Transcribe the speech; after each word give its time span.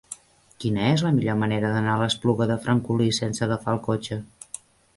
Quina 0.63 0.87
és 0.93 1.03
la 1.07 1.11
millor 1.17 1.37
manera 1.41 1.69
d'anar 1.75 1.91
a 1.97 2.01
l'Espluga 2.03 2.49
de 2.55 2.57
Francolí 2.65 3.13
sense 3.21 3.47
agafar 3.49 3.77
el 3.79 3.85
cotxe? 3.93 4.21